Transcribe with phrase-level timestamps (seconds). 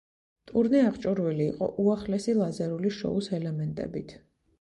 [0.51, 4.17] ტურნე აღჭურვილი იყო უახლესი ლაზერული შოუს ელემენტებით.